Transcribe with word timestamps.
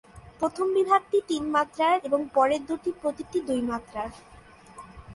প্রথম 0.39 0.67
বিভাগটি 0.77 1.17
তিন 1.29 1.43
মাত্রার 1.55 1.95
এবং 2.03 2.19
পরের 2.33 2.61
দুটি 2.69 2.91
প্রতিটি 3.01 3.37
দুই 3.47 3.61
মাত্রার। 3.61 4.09